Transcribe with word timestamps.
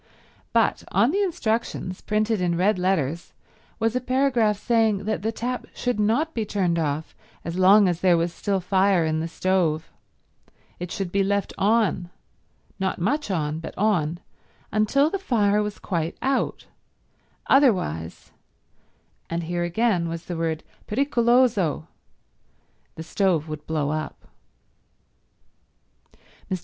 But 0.51 0.83
on 0.91 1.11
the 1.11 1.21
instructions, 1.21 2.01
printed 2.01 2.41
in 2.41 2.57
red 2.57 2.79
letters, 2.79 3.33
was 3.77 3.95
a 3.95 4.01
paragraph 4.01 4.57
saying 4.57 5.03
that 5.05 5.21
the 5.21 5.31
tap 5.31 5.67
should 5.75 5.99
not 5.99 6.33
be 6.33 6.43
turned 6.43 6.79
off 6.79 7.13
as 7.45 7.55
long 7.55 7.87
as 7.87 8.01
there 8.01 8.17
was 8.17 8.33
still 8.33 8.59
fire 8.59 9.05
in 9.05 9.19
the 9.19 9.27
stove. 9.27 9.91
It 10.79 10.91
should 10.91 11.11
be 11.11 11.21
left 11.23 11.53
on—not 11.55 12.97
much 12.97 13.29
on, 13.29 13.59
but 13.59 13.77
on—until 13.77 15.11
the 15.11 15.19
fire 15.19 15.61
was 15.61 15.77
quite 15.77 16.17
out; 16.19 16.65
otherwise, 17.45 18.31
and 19.29 19.43
here 19.43 19.63
again 19.63 20.09
was 20.09 20.25
the 20.25 20.35
word 20.35 20.63
pericoloso, 20.87 21.85
the 22.95 23.03
stove 23.03 23.47
would 23.47 23.67
blow 23.67 23.91
up. 23.91 24.27
Mr. 26.49 26.59